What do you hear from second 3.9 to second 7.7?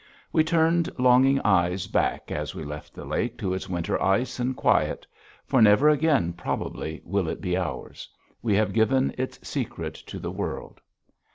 ice and quiet. For never again, probably, will it be